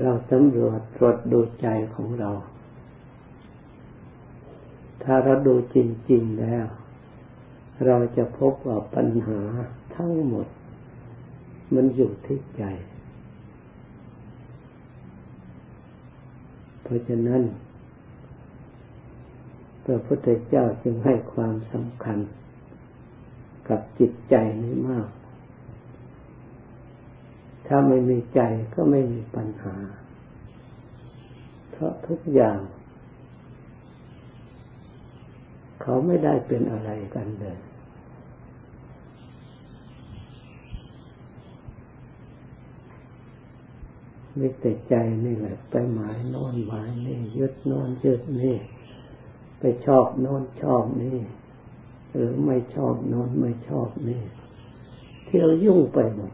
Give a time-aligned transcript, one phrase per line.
[0.00, 2.30] เราสำรวจตรวจดูใจของเรา
[5.02, 5.76] ถ้าเราดูจ
[6.10, 6.66] ริง ๆ แล้ว
[7.86, 9.40] เราจะพบว่าปัญหา
[9.94, 10.46] ทั้งหมด
[11.74, 12.64] มันอยู่ที่ใจ
[16.82, 17.42] เพราะฉะนั้น
[19.84, 22.18] พระพุทธเจ้าจึงให้ความสำคัญ
[23.68, 25.08] กับจิตใจนี้มาก
[27.74, 28.40] ถ้าไม่มีใจ
[28.74, 29.76] ก็ไม่มีปัญหา
[31.70, 32.58] เพราะทุกอย่าง
[35.82, 37.58] เขาไม่ได้เป็นอะไรกันเลย
[44.38, 44.94] มีแต่ใจ
[45.24, 48.56] นี่แหละ ไปหมายโน่นหมายนี่ยึดโน่นยึดนี่
[49.58, 51.18] ไปชอบโน่นชอบนี่
[52.14, 54.22] หรือไม่ชอบโน่นไม่ชอบนี่
[55.24, 56.32] เที่ยวยุ่งไปหมด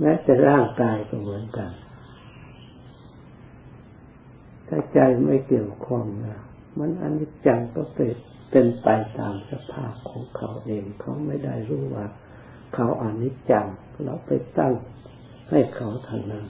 [0.00, 1.70] แม้แต่ร่างกายก็เหมือนกัน
[4.68, 6.38] ถ้าใจไม่เกี่ยวข้องนะ
[6.78, 8.14] มันอนิจจังก็เป็น
[8.50, 8.88] เป็นไป
[9.18, 12.06] ตามสภาพของเขาเอง เขาไม่ได้รู้ว่า
[12.74, 13.66] เขาอนิจจัง
[14.04, 14.74] เราไปตั้ง
[15.50, 16.46] ให้เขาทางนั้น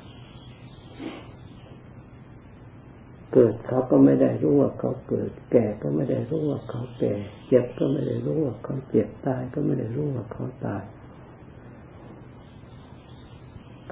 [3.32, 7.14] เกิดเขาก็ไม่ได้รู้ว่าเขาเกิด แก่ก็ไม่ได้รู้ว่าเขาแก่
[7.48, 10.84] เจ็บก็ไม่ได้รู้ว่าเขาเจ็บตายก็ไม่ได้รู้ว่าเขาตาย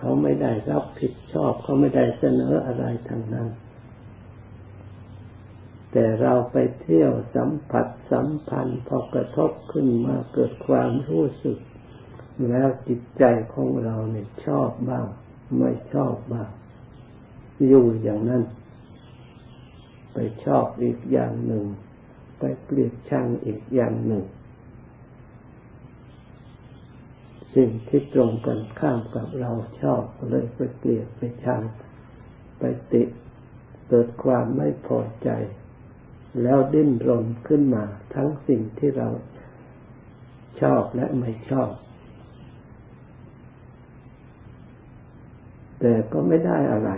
[0.06, 3.48] เขาไม่ได้รับผิดชอบ เขาไม่ได้เสนออะไรทางนั้น
[5.92, 11.58] แต่เราไปเที่ยวสัมผัสสัมพันธ์พอกระทบขึ้นมาเกิดความรู้สึก
[12.48, 15.06] แล้วจิตใจของเราเนี่ยชอบบ้าง
[15.58, 16.50] ไม่ชอบบ้าง
[17.66, 18.44] อยู่อย่างนั้น
[20.14, 21.64] ไปชอบอีกอย่างหนึ่ง
[22.38, 24.24] ไปเกลียดชังอีกอย่างหนึ่ง
[27.56, 29.50] สิ่งที่ตรงกันข้ามกับเรา
[29.82, 31.62] ชอบเลยไปเกลียดไปชัง
[32.58, 32.62] ไป
[32.92, 33.02] ติ
[33.88, 35.28] เกิดความไม่พอใจ
[36.42, 37.84] แล้วดิ้นรนขึ้นมา
[38.14, 39.08] ทั้งสิ่งที่เรา
[40.60, 41.70] ชอบและไม่ชอบ
[45.80, 46.90] แต่ก็ไม่ได้อะไร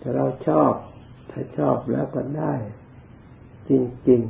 [0.00, 0.72] ถ้าเราชอบ
[1.30, 2.54] ถ้าชอบแล้วก็ได้
[3.68, 3.70] จ
[4.08, 4.22] ริง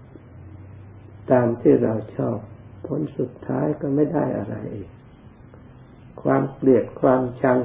[0.00, 2.38] ๆ ตามที่เราชอบ
[2.90, 4.90] ผลสุดท้ายก็ไม่ได้อะไรอีก
[6.22, 7.58] ความเกลียดความชัง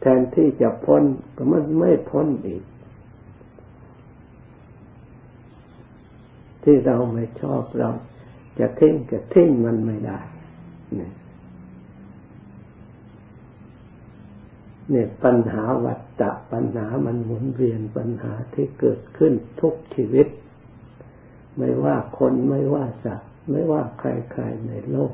[0.00, 1.02] แทนที่จะพ้น
[1.36, 2.64] ก็มันไม่พ้นอีก
[6.64, 7.90] ที่เราไม่ชอบเรา
[8.58, 10.18] จะทิ้งก็ทิ้งมันไม่ได้
[10.96, 11.12] เนี่ย
[14.90, 20.28] เนี่ยปัญหาวัฏฏะปัญหามันหมุนเวียนปัญหาที่เกิดขึ้นทุกชีวิต
[21.56, 25.12] ไม่ว่าคนไม่ว่าสัตว์ ไม่ว่าใครๆในโลก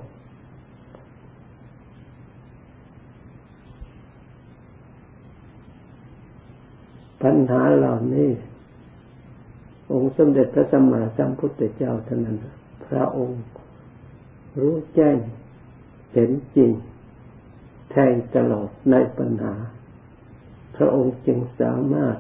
[7.23, 8.31] ปัญหาเหล่านี้
[9.93, 12.37] องค์สมเด็จพระสัมมาสัมพุทธเจ้าท่านั้น
[12.87, 13.43] พระองค์
[14.59, 15.19] รู้แจ้ง
[16.12, 16.71] เห็นจริง
[17.91, 19.55] แทงตลอดในปัญหา
[20.77, 22.17] พระองค์จึงสามารถ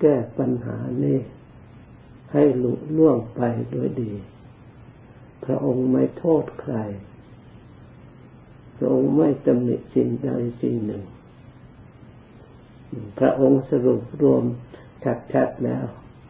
[0.00, 1.18] แก้ปัญหานี้
[2.32, 4.12] ให้หลุล่วงไปโดยดี
[5.50, 6.74] ระองค์ไม่โทษใคร
[8.76, 10.30] พระองค์ไม่ตำหนิสิ่งใด
[10.60, 11.02] สิ่งหนึ่ง
[13.18, 14.44] พระองค์สรุปรวม
[15.32, 15.84] ชัดๆแล้ว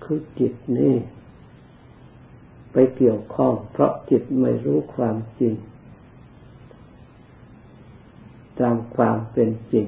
[0.04, 0.94] คือจิตนี้
[2.72, 5.54] ไปเกี่ยวข้อง เพราะจิตไม่รู้ความจริง
[8.60, 9.86] ตามความเป็นจริง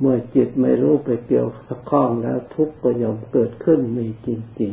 [0.00, 1.48] เมื่อจิตไม่รู้ไปเกี่ยว
[1.90, 4.28] ข้องแล้ว ทุกข์ก็ย่อมเกิดขึ้นมีจ
[4.60, 4.72] ริง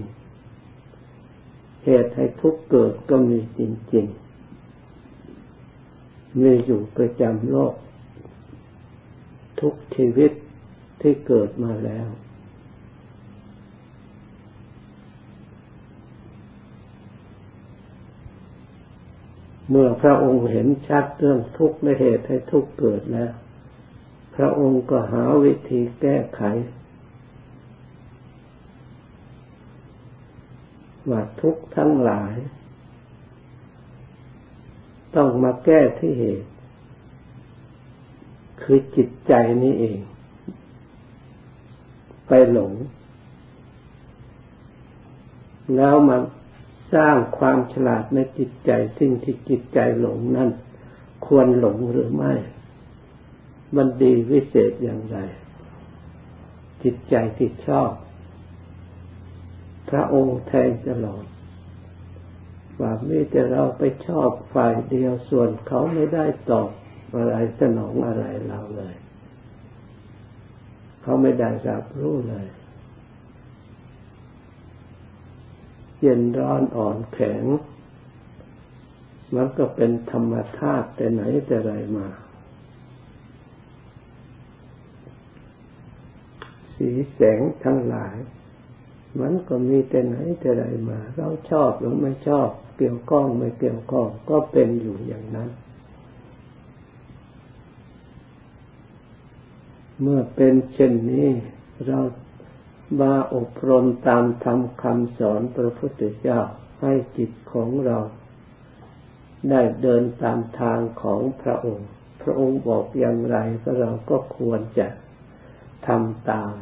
[0.92, 3.62] ๆ เหตุให้ทุกข์เกิดก็มีจ
[3.94, 7.76] ริงๆ มีอยู่ประจำโลก
[9.62, 10.32] ทุกชีวิต
[11.02, 12.08] ที่เกิดมาแล้ว
[19.70, 23.32] เมื่อพระองค์เห็นชัดเรื่องทุกข์และเหตุให้ทุกข์เกิดแล้ว
[24.44, 26.42] ระองค์ก็หาวิธีแก้ไข
[31.10, 32.36] ว่าทุกทั้งหลาย
[35.16, 36.50] ต้องมาแก้ที่เหตุ
[38.62, 39.34] คือจิตใจ
[39.64, 40.00] นี้เอง
[42.28, 42.74] ไปหลง
[45.76, 46.18] แล้วมา
[46.94, 50.50] สร้างความฉลาดในจิตใจ สิ่งที่จิตใจหลงนั่น
[51.26, 52.34] ควรหลงหรือไม่
[53.76, 55.18] มันดีวิเศษอย่างไร
[56.84, 57.92] จิตใจที่ชอบ
[59.90, 61.26] พระองค์แทงตลอด
[62.82, 66.70] ว่ามีแต่เราไปชอบฝ่ายเดียวส่วนเขาไม่ได้ตอบ
[67.16, 68.96] อะไรสนองอะไรเราเลย
[71.02, 72.48] เขาไม่ได้รับรู้เลย
[76.00, 77.44] เย็นร้อนอ่อนแข็ง
[79.36, 82.08] มันก็เป็นธรรมธาตุแต่ไหนแต่ไรมา
[86.82, 88.16] สีแสงทั้งหลาย
[89.20, 95.50] มันก็มีแต่ไหนแต่ไรมา เราชอบหรือไม่ชอบ เกี่ยวข้องไม่เกี่ยวข้องก็เป็นอยู่อย่างนั้น
[100.02, 101.30] เมื่อเป็นเช่นนี้
[101.88, 102.00] เรา
[103.02, 106.40] มาอบรมตามธรรมคำสอนพระพุทธเจ้า
[106.82, 107.98] ให้จิตของเรา
[109.50, 111.90] ได้เดินตามทางของพระองค์
[112.22, 114.88] พระองค์บอกอย่างไรก็เราก็ควรจะ
[115.88, 116.54] ทำตาม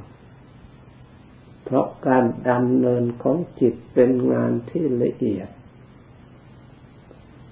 [1.64, 5.50] เพราะการดำเนินของจิตเป็นงานที่ละเอียด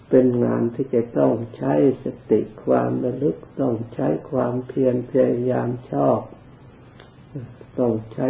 [0.10, 1.74] เป็นงานที่จะต้องใช้
[2.04, 6.20] สติความระลึกต้องใช้ความเพียรพยายามชอบ
[7.80, 8.28] ต้องใช้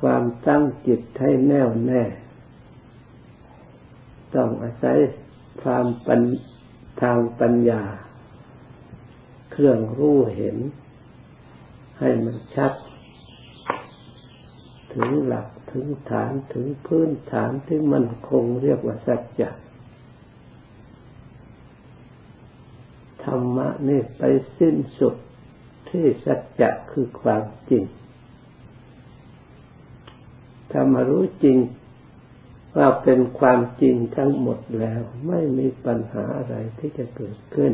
[0.00, 2.04] ความตั้งจิตให้แน่วแน่
[4.34, 4.98] ต้องอาศัย
[5.62, 6.20] ความปัญ
[7.02, 7.82] ทางปัญญา
[9.52, 10.56] เครื่องรู้เห็น
[12.00, 12.72] ให้มันชัด
[14.94, 19.50] ถึงหลักถึงฐานถึงพื้นฐานที่มันคงเรียกว่าสัจจะ
[23.24, 24.22] ธรรมะนี่ไป
[24.58, 25.14] สิ้นสุด
[25.90, 27.84] ที่สัจจะคือความจริง
[30.70, 31.58] ถ้ามารู้จริง
[32.76, 37.72] ว่าเป็นความจริงทั้งหมดแล้ว ไม่มีปัญหาอะไรที่จะเกิดขึ้น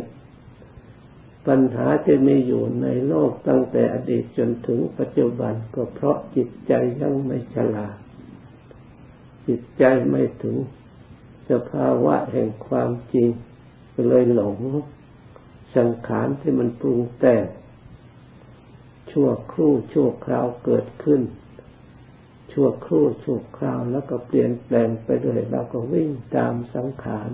[1.47, 7.97] ปัญหาที่มีอยู่ในโลกตั้งแต่อดีตจนถึงปัจจุบันก็เพราะจิตใจยังไม่ฉลาด
[9.49, 10.57] จิตใจไม่ถึง
[11.51, 13.29] สภาวะแห่งความจริง
[13.95, 14.59] ก็เลยหลง
[15.77, 17.45] สังขารที่มันปรุงแต่ง
[19.11, 21.23] ชั่วครู่ชั่วคราวเกิดขึ้น
[22.53, 27.31] ชั่วครู่ชั่วคราวแล้วก็เปลี่ยนแปลงไปเลยเราก็วิ่งตามสังขาร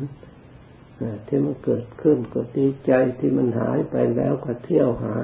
[1.26, 5.16] ที่มันเกิดขึ้นก็ดีใจที่มันหายไปแล้วก็เที่ยวหา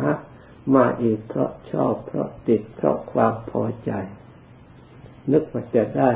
[0.74, 3.92] มาอีกเพราะชอบเพราะติดเพราะความพอใจ
[5.32, 6.12] นึกว่าจะได้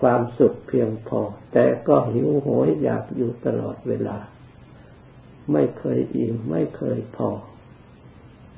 [0.00, 1.20] ความสุขเพียงพอ
[1.52, 4.18] แต่ก็หิวโหยอยากอยู่ตลอดเวลา
[5.52, 7.30] ไม่เคยอิ่มไม่เคยพอ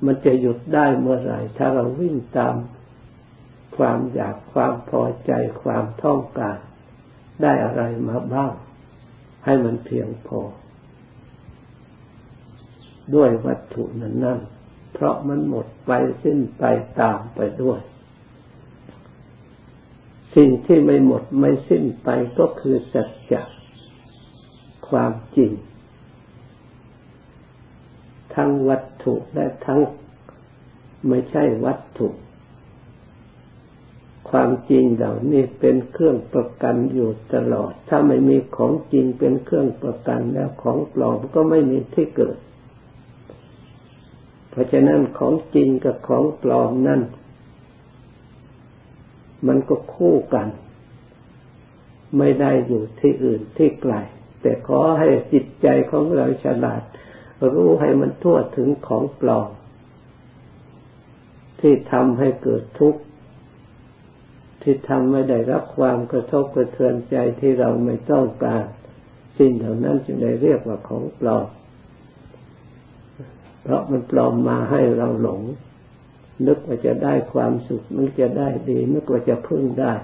[0.05, 2.57] มันจะหยุดได้เมื่อไหร่ถ้าเราวิ่งตาม
[3.77, 5.33] ความอยากความพอใจ
[5.63, 6.59] ความต้องการ
[7.43, 8.53] ได้อะไรมาบ้าง
[9.47, 10.41] ให้มันเพียงพอ
[13.15, 14.41] ด้วยวัตถุนั้นนั่น
[14.93, 16.65] เพราะมันหมดไปสิ้นไป
[17.01, 17.81] ตามไปด้วย
[20.37, 22.09] สิ่งที่ไม่หมดไม่สิ้นไป
[22.39, 23.43] ก็คือสัจจะ
[24.89, 25.53] ความจริง
[28.35, 29.81] ทั้งวัตถุและทั้ง
[31.09, 32.09] ไม่ใช่วัตถุ
[34.31, 42.37] ความจริงเหล่านี้เป็นเครื่องประกันอยู่ตลอด ถ้าไม่มีของจริงเป็นเครื่องประกันแล้วของปลอมก็ไม่มีที่เกิด
[44.51, 47.03] เพราะฉะนั้นของจริงกับของปลอมนั่น
[49.47, 50.49] มันก็คู่กัน
[52.19, 53.95] ไม่ได้อยู่ที่อื่นที่ไกล
[54.43, 56.83] แต่ขอให้จิตใจของเราฉลาด
[57.55, 59.51] รู้ให้มันทั่วถึงของปลอม
[61.61, 63.01] ที่ทำให้เกิดทุกข์
[64.69, 68.65] ที่ทำไม่ได้รับความกระทบกระเทือนใจที่เราไม่ต้องการ
[69.39, 71.47] สิ่งเหล่านั้นจึงได้เรียกว่าของปลอม
[73.63, 75.43] เพราะมันปลอมมาให้เราหลง
[76.47, 79.95] นึกว่าจะได้ความสุขนึกจะได้ดี นึกว่าจะพึ่งได้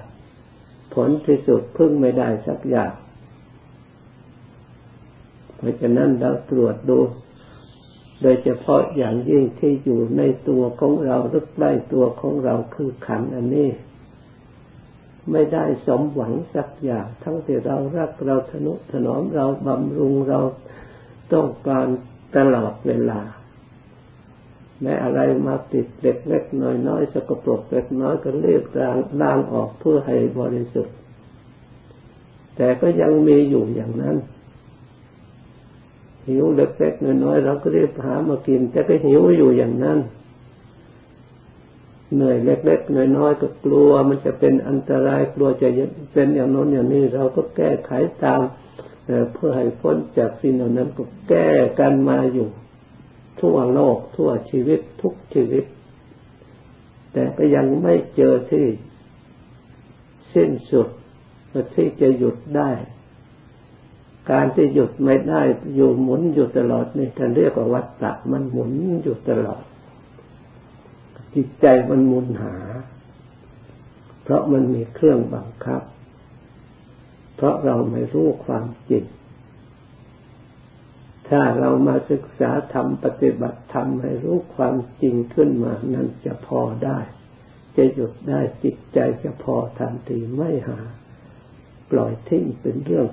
[0.94, 2.92] ผลที่สุดพึ่งไม่ได้สักอย่าง
[5.56, 6.98] เพราะฉะนั้นเราตรวจดู
[8.22, 13.68] โดยเฉพาะอย่างยิ่งที่อยู่ในตัวของเราหรือใกล้ตัวของเราคือขันอันนี้
[15.30, 20.40] ไม่ได้สมหวังสักอย่าง ทั้งที่เรารักเราทนุถนอมเราบำรุงเรา
[21.32, 21.86] ต้องการ
[22.36, 23.20] ตลอดเวลา
[24.82, 30.94] แม้อะไรมาติดเล็กเล็กน้อยน้อยสกปรกเล็กน้อยก็เรียกล้างล้างออกเพื่อให้บริสุทธิ์
[32.56, 34.16] แต่ก็ยังมีอยู่อย่างนั้น
[36.28, 39.98] หิวเล็กๆน้อยๆเราก็รีบหามากิน แต่ก็หิวอยู่อย่างนั้น
[42.14, 45.68] เหนื่อยเล็กๆน้อยๆก็กลัว มันจะเป็นอันตรายกลัวจะ
[46.12, 47.90] เป็นอย่างโน้นอย่างนี้เราก็แก้ไข
[48.24, 48.40] ตาม
[49.32, 52.48] เพื่อให้พ้นจากสิ่งเหล่านั้นก็แก้กันมาอยู่
[53.40, 55.64] ทั่วโลก ทั่วชีวิตทุกชีวิต
[57.12, 58.66] แต่ก็ยังไม่เจอที่
[60.34, 60.88] สิ้นสุด
[61.74, 62.70] ที่จะหยุดได้
[64.30, 65.42] การที่หยุดไม่ได้
[65.74, 68.70] อยู่หมุนอยู่ตลอดนี่ท่านเรียกว่าวัฏฏะมันหมุน
[69.02, 69.64] อยู่ตลอด
[71.34, 72.56] จิตใจมันมุนหา
[74.22, 75.82] เพราะมันมีเครื่องบังคับ
[77.36, 79.04] เพราะเราไม่รู้ความจริง
[81.28, 86.98] ถ้าเรามาศึกษาธรรมปฏิบัติธรรมให้รู้ความจริงขึ้นมานั่นจะพอได้
[87.76, 90.80] จะหยุดได้จิตใจจะพอทันทีไม่หา
[91.90, 93.08] ปล่อยทิ้งเป็นเรื่อง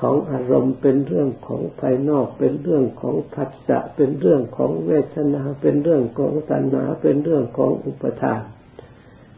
[0.00, 8.42] ของอารมณ์เป็นเรื่องของภายนอก เป็นเรื่องของผัสสะเป็นเรื่องของเวทนา เป็นเรื่องของตัณหา เป็นเรื่องของอุปทาน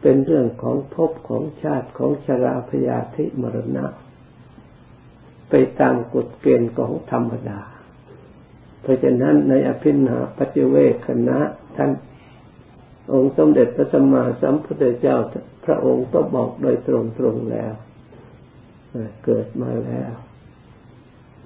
[0.01, 3.85] เป็นเรื่องของภพของชาติของชราพยาธิมรณะ
[5.49, 7.61] ไปตามกฎเกณฑ์ของธรรมดา
[8.81, 10.75] เพราะฉะนั้นในอภินาปัจเว
[11.07, 11.39] คณะ
[11.77, 11.91] ท่าน
[13.13, 15.17] องค์สมเด็จพระสัมมาสัมพุทธเจ้า
[15.65, 16.89] พระองค์ก็บอกโดยต
[17.23, 17.73] รงๆแล้ว
[19.25, 20.11] เกิดมาแล้ว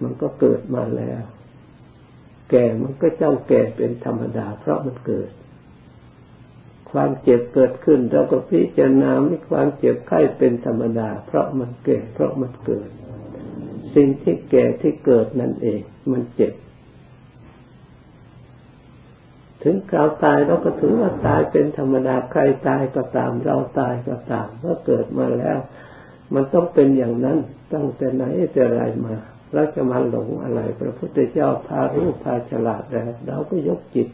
[0.02, 1.24] มันก็เกิดมาแล้ว
[2.50, 5.30] แก่มันก็เจ้าแก่เป็นธรรมดา เพราะมันเกิด
[6.92, 12.90] ความเจ็บเกิดขึ้นเราก็พิจารณาไมีความเจ็บไข้เป็นธรรมดา เพราะมันเก่เพราะมันเกิด
[13.96, 16.54] สิ่งที่แก่ที่เกิดนั่นเอง มันเจ็บ
[19.64, 25.58] ถึงคราวตายเราก็ถือว่าตายเป็นธรรมดาใครตายก็ตาม เราตายก็ตามเมื่อเกิดมาแล้ว
[26.34, 27.38] มันต้องเป็นอย่างนั้น
[27.74, 28.24] ตั้งแต่ไหน
[28.54, 29.16] แต่ไรมา
[29.54, 34.08] เราจะมาหลงอะไร พระพุทธเจ้าพารู้พาฉลาดแล้วเราก็ยกจิต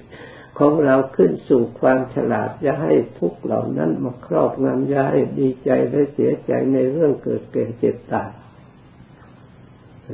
[0.60, 8.32] ของเราขึ้นสู่ความฉลาดอย่าให้ทุกเหล่านั้นมาครอบงำย้ายดีใจและเสียใจในเรื่องเกิดเก่เจ็บตาย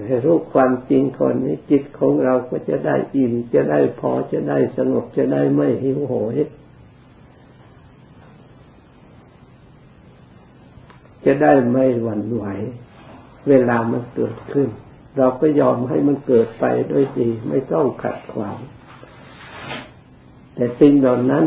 [0.07, 6.37] ให้รู้ความจริงคนนี้จิตของเราก็จะได้อิ่มจะได้พอจะได้สงบจะได้ไม่หิวโหย
[11.25, 12.45] จะได้ไม่หวั่นไหว
[13.49, 14.69] เวลามันเกิดขึ้น
[15.17, 18.57] เราก็ยอมให้มันเกิดไปด้วยดีไม่ต้องขัดขวาง
[20.53, 21.45] แต่สิ่งเหล่านั้น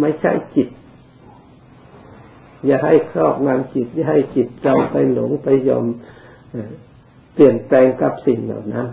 [0.00, 0.68] ไม่ใช่จิต
[2.66, 5.84] อย่าให้ครอบงำจิต อย่าให้จิตเราไปหลงไปยอม
[7.34, 8.88] เปลี่ยนแปลงกับสิ่งเหล่านั้น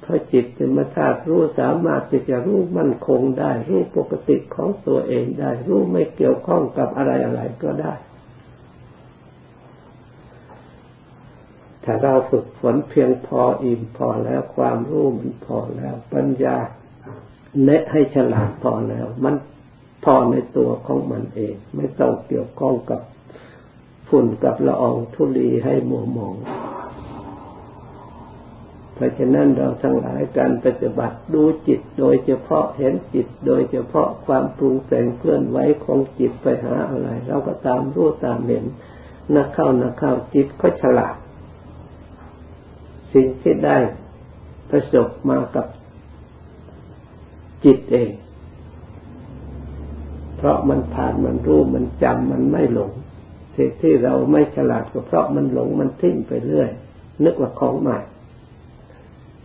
[0.00, 7.94] เพราะจิตเป็นมาธาตุรู้สามารถที่จะรู้มั่นคงได้ รู้ปกติของตัวเองได้ รู้ไม่เกี่ยวข้องกับอะไรอะไรก็ได้
[11.84, 16.56] ถ้าเราฝึกฝนเพียงพออิ่มพอแล้วความรู้มันพอแล้ว ปัญญา
[17.64, 19.34] เนะให้ฉลาดพอแล้ว มัน
[20.04, 23.00] พอในตัวของมันเอง ไม่ต้องเกี่ยวข้องกับ
[24.08, 26.36] ฝุ่นกับละอองธุลีให้มัวหมอง
[28.94, 38.64] เพราะฉะนั้นเราทั้งหลายการปฏิบัติดูจิตโดยเฉพาะเห็นจิต โดยเฉพาะความปรุงแต่งเคลื่อนไหวของจิตไปหาอะไร เราก็ตามรู้ตามเห็น
[39.36, 41.16] นักเข้านักเข้าจิตก็ฉลาด
[43.14, 43.78] สิ่งที่ได้
[44.70, 45.66] ประสบมากับ
[47.64, 48.10] จิตเอง
[50.36, 52.92] เพราะมันผ่านมันรู้มันจำมันไม่หลง
[53.56, 56.70] สิ่งที่เราไม่ฉลาดก็เพราะมันหลงมันทิ้งไปเรื่อย
[57.24, 57.98] นึกว่าของใหม่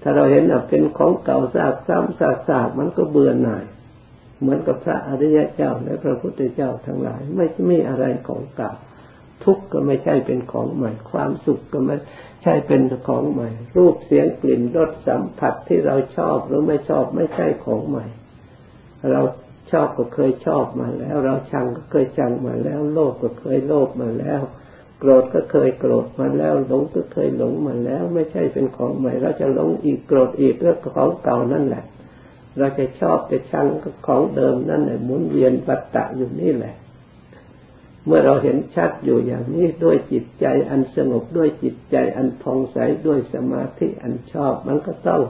[0.02, 3.66] ถ้าเราเห็นว่าเป็นของเก่าซากซ้ำซากซากมันก็เบื่อหน่าย
[4.40, 8.72] เหมือนกับพระอริยเจ้าและพระพุทธเจ้าทั้งหลาย ไม่มีอะไรของเก่า
[9.44, 11.96] ทุกข์ก็ไม่ใช่เป็นของใหม่ ความสุขก็ไม่
[12.48, 18.06] ช่เป็นของใหม่ รูปเสียงกลิ่นรสสัมผัสที่เราชอบหรือไม่ชอบไม่ใช่ของใหม่
[19.12, 19.22] เรา
[19.72, 24.42] ชอบก็เคยชอบมาแล้ว เราชังก็เคยชังมาแล้ว โลภก็เคยโลภมาแล้ว
[25.00, 31.84] โกรธก็เคยโกรธมาแล้วหลงก็เคยหลงมาแล้ว ไม่ใช่เป็นของใหม่ เราจะหลงอีกโกรธอีกเรื่องของเก่านั่นแหละ
[32.58, 36.76] เราจะชอบจะชังก็ของเดิมนั่นแหละหมุนเวียนปัตตะอยู่นี่แหละ
[38.08, 45.22] เมื่อเราเห็นชัดอยู่อย่างนี้ด้วยจิตใจอันสงบด้วยจิตใจอันผ่องใสด้วยสมาธิอันชอบ มันก็ต้อง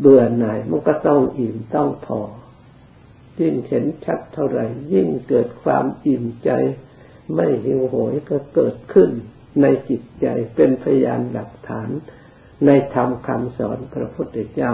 [0.00, 2.20] เบื่อหน่ายมันก็ต้องอิ่มต้องพอ
[3.40, 6.50] ยิ่งเห็นชัดเท่าไหร่ ยิ่งเกิดความอิ่มใจ
[7.34, 9.10] ไม่หิวโหยก็เกิดขึ้น
[9.62, 11.88] ในจิตใจเป็นพยานหลักฐาน
[12.66, 14.72] ในธรรมคำสอนพระพุทธเจ้า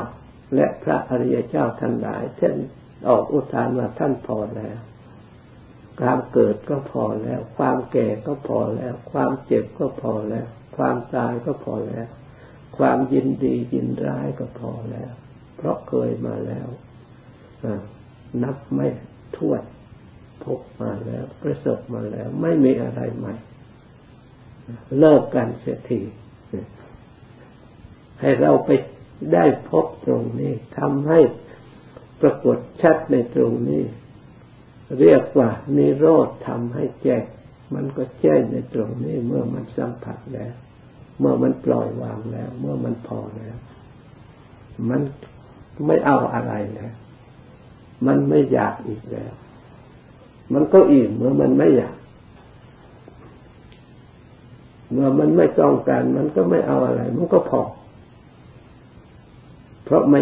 [0.54, 2.54] และพระอริยเจ้าทั้งหลายเช่น
[3.08, 4.78] ออกอุทานว่าท่านพอแล้ว
[6.00, 12.06] ความเกิดก็พอแล้ว ความแก่ก็พอแล้ว ความเจ็บก็พอแล้ว ความตายก็พอแล้ว
[12.76, 15.12] ความยินดียินร้ายก็พอแล้ว
[15.56, 16.68] เพราะเคยมาแล้ว
[18.42, 18.88] นับไม่
[19.36, 19.62] ถ้วน
[20.44, 23.34] พบมาแล้วประสบมาแล้ว ไม่มีอะไรใหม่
[24.98, 26.00] เลิกกันเสียที
[28.20, 28.70] ให้เราไป
[29.32, 31.20] ได้พบตรงนี้ทำให้
[32.20, 33.82] ปรากฏชัดในตรงนี้
[34.98, 37.24] เรียกว่านิโรธทำให้แจ้ง
[37.74, 40.52] มันก็แจ้งในตรงนี้เมื่อมันสัมผัสแล้ว
[41.18, 43.56] เมื่อมันปล่อยวางแล้ว เมื่อมันพอแล้ว
[44.88, 45.00] มัน
[45.86, 46.92] ไม่เอาอะไรแล้ว
[48.06, 49.32] มันไม่อยากอีกแล้ว
[50.52, 51.96] มันก็อิ่มเมื่อมันไม่อยาก
[54.92, 57.62] เมื่อมันไม่ต้องการ มันก็ไม่เอาอะไร มันก็พอ
[59.84, 60.20] เพราะไม่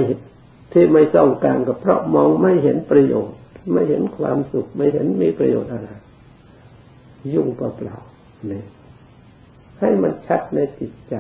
[0.73, 3.39] ที่ไม่ต้องการก็เพราะมองไม่เห็นประโยชน์
[3.73, 5.91] ไม่เห็นความสุข ไม่เห็นมีประโยชน์อะไร
[7.35, 8.67] ยุ่งเปล่าๆเนี่ย
[9.81, 11.15] ให้มันชัดในจิตใจ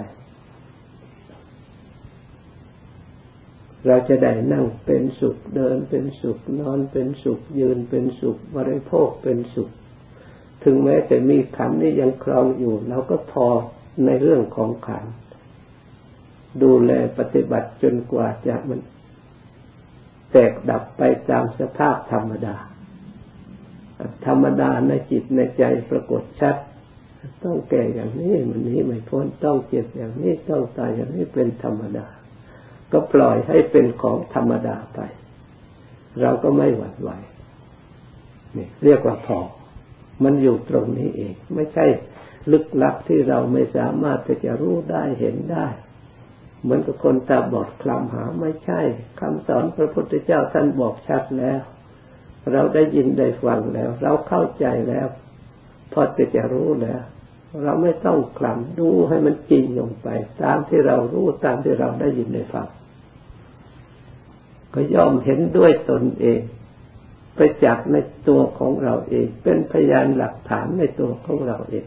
[3.87, 9.71] เราจะได้นั่งเป็นสุข เดินเป็นสุข นอนเป็นสุข ยืนเป็นสุข บริโภคเป็นสุข
[10.65, 13.47] ถึงแม้จะมีขันนี้ยังครองอยู่เราก็พอ
[14.05, 15.05] ในเรื่องของขัน
[16.63, 18.81] ดูแลปฏิบัติจนกว่าจะมัน
[20.33, 22.57] แตกดับไปตามสภาพธรรมดา
[24.27, 26.57] ธรรมดาในจิตในใจปรากฏชัด
[27.45, 32.07] ต้องแก่อย่างนี้มันนี้ไม่พ้นต้องเจ็บอย่างนี้ต้องตายอย่างนี้เป็นธรรมดา
[32.93, 35.01] ก็ปล่อยให้เป็นของธรรมดาไป
[36.21, 37.11] เราก็ไม่หวั่นไหว
[38.57, 39.39] นี่เรียกว่าพอ
[40.25, 41.87] มันอยู่ตรงนี้เอง ไม่ใช่
[42.53, 45.67] ลึกลับที่เราไม่สามารถจะรู้ได้เห็นได้
[46.63, 48.81] เหมือนกับคนตาบอดคลำหาไม่ใช่
[49.21, 51.61] คำสอนพระพุทธเจ้าท่านบอกชัดแล้ว
[52.53, 55.07] เราได้ยินได้ฟังแล้ว เราเข้าใจแล้ว
[55.93, 57.03] พอจะจะรู้แล้ว
[57.65, 60.09] เราไม่ต้องคลำดูให้มันจริงลงไป
[60.43, 62.69] ตามที่เรารู้ตามที่เราได้ยินได้ฟัง
[64.75, 66.41] ก็ย่อมเห็นด้วยตนเอง
[67.37, 67.97] ไปจักใน
[68.29, 71.87] ตัวของเราเอง เป็นพยานหลักฐานในตัวของเราเอง